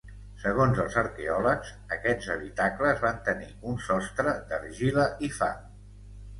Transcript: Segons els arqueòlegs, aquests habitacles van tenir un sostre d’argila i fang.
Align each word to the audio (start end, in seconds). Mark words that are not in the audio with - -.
Segons 0.43 0.79
els 0.83 0.95
arqueòlegs, 1.01 1.73
aquests 1.97 2.31
habitacles 2.37 3.05
van 3.05 3.21
tenir 3.29 3.53
un 3.75 3.79
sostre 3.91 4.37
d’argila 4.51 5.09
i 5.31 5.35
fang. 5.41 5.65